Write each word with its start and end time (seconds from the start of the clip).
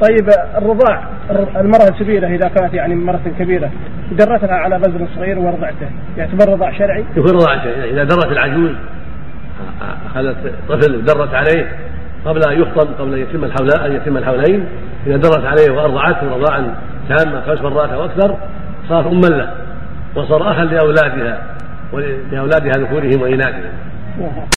طيب 0.00 0.28
الرضاع 0.56 1.08
المرأة 1.56 1.88
الكبيرة 1.88 2.26
إذا 2.26 2.48
كانت 2.48 2.74
يعني 2.74 2.94
مرأة 2.94 3.20
كبيرة 3.38 3.70
درتها 4.12 4.54
على 4.54 4.78
بذر 4.78 5.08
صغير 5.14 5.38
ورضعته 5.38 5.82
يعني 5.82 5.94
يعتبر 6.16 6.52
رضاع 6.52 6.78
شرعي؟ 6.78 7.04
يكون 7.16 7.30
رضاع 7.30 7.64
شرعي 7.64 7.90
إذا 7.90 8.04
درت 8.04 8.32
العجوز 8.32 8.70
أخذت 10.06 10.54
طفل 10.68 10.96
ودرت 10.96 11.34
عليه 11.34 11.72
قبل 12.24 12.40
أن 12.50 12.62
يفطم 12.62 12.94
قبل 12.94 13.14
أن 13.14 13.20
يتم 13.20 13.44
الحولين 13.44 13.80
أن 13.80 13.92
يتم 13.92 14.16
الحولين 14.16 14.64
إذا 15.06 15.16
درت 15.16 15.44
عليه 15.44 15.72
وأرضعته 15.72 16.36
رضاعا 16.36 16.74
تاما 17.08 17.40
خمس 17.40 17.60
مرات 17.60 17.90
أو 17.90 18.04
أكثر 18.04 18.36
صار 18.88 19.08
أما 19.08 19.26
له 19.26 19.54
وصار 20.16 20.50
أخا 20.52 20.64
لأولادها 20.64 21.42
ولأولادها 21.92 22.72
ذكورهم 22.78 23.22
وإناثهم 23.22 23.72
نعم. 24.20 24.46